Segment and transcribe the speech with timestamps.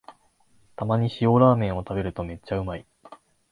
[0.77, 2.87] たまに塩ラーメンを食べるとめっちゃうまい